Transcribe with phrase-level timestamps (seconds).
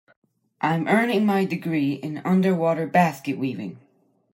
[0.61, 3.77] I'm earning my degree in underwater basket weaving.